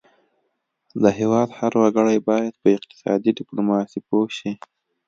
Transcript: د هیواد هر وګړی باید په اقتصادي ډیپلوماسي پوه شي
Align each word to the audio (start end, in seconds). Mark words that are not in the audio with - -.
د 1.03 1.05
هیواد 1.19 1.49
هر 1.59 1.73
وګړی 1.81 2.17
باید 2.29 2.53
په 2.61 2.67
اقتصادي 2.77 3.31
ډیپلوماسي 3.39 3.99
پوه 4.07 4.27
شي 4.37 4.51